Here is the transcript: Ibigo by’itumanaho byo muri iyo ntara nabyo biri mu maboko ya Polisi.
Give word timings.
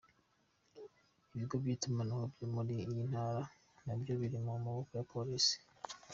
Ibigo 1.33 1.55
by’itumanaho 1.61 2.23
byo 2.33 2.47
muri 2.55 2.73
iyo 2.91 3.03
ntara 3.11 3.41
nabyo 3.85 4.13
biri 4.19 4.37
mu 4.45 4.53
maboko 4.65 4.89
ya 4.97 5.05
Polisi. 5.13 5.57